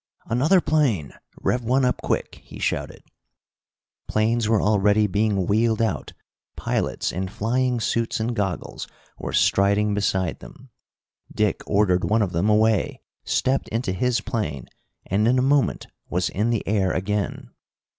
[0.25, 1.13] "Another plane!
[1.41, 3.03] Rev one up quick!" he shouted.
[4.07, 6.13] Planes were already being wheeled out,
[6.55, 8.87] pilots in flying suits and goggles
[9.19, 10.71] were striding beside them.
[11.31, 14.65] Dick ordered one of them away, stepped into his plane,
[15.05, 17.51] and in a moment was in the air again.